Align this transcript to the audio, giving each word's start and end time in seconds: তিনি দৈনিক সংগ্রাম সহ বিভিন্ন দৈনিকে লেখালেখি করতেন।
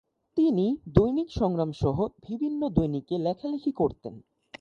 তিনি 0.37 0.65
দৈনিক 0.93 1.29
সংগ্রাম 1.31 1.71
সহ 1.73 1.97
বিভিন্ন 2.27 2.61
দৈনিকে 2.69 3.15
লেখালেখি 3.17 3.71
করতেন। 3.71 4.13